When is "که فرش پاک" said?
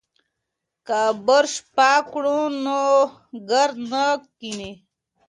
0.87-2.03